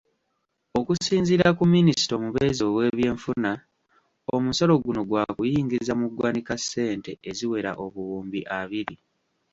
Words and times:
Okusinziira 0.79 1.47
ku 1.57 1.63
Minisita 1.73 2.13
omubeezi 2.19 2.61
ow'ebyenfuna, 2.69 3.51
omusolo 4.35 4.73
guno 4.83 5.01
gwakuyingiza 5.09 5.93
mu 5.99 6.07
ggwanika 6.11 6.53
ssente 6.61 7.11
eziwera 7.29 7.71
obuwumbi 7.85 8.39
abiri. 8.59 8.95